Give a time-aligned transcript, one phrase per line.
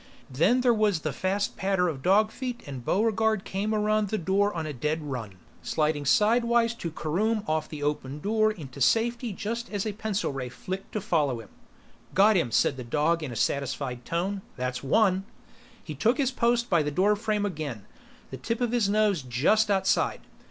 [0.31, 4.51] Then there was the fast patter of dog feet and Buregarde came around the door
[4.55, 9.31] on a dead run, sliding side wise to carom off the opened door into safety
[9.31, 11.49] just as a pencil ray flicked to follow him.
[12.15, 14.41] "Got him," said the dog in a satisfied tone.
[14.57, 15.23] "That's one!"
[15.83, 17.85] He took his post by the doorframe again,
[18.31, 20.21] the tip of his nose just outside.